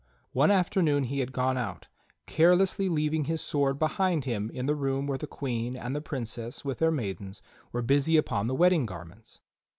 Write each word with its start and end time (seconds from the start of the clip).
One 0.31 0.49
afternoon 0.49 1.03
he 1.03 1.19
had 1.19 1.31
gone 1.31 1.57
out, 1.59 1.85
carelessly 2.25 2.89
leaving 2.89 3.25
his 3.25 3.39
sword 3.39 3.77
behind 3.77 4.25
him 4.25 4.49
in 4.51 4.65
the 4.65 4.73
room 4.73 5.05
where 5.05 5.19
the 5.19 5.27
Queen 5.27 5.75
and 5.75 5.95
the 5.95 6.01
Princess 6.01 6.65
with 6.65 6.79
their 6.79 6.89
maidens 6.89 7.43
were 7.71 7.83
busy 7.83 8.17
upon 8.17 8.47
the 8.47 8.55
wedding 8.55 8.87
garments. 8.87 9.41